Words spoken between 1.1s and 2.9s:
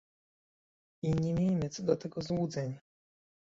nie miejmy co do tego złudzeń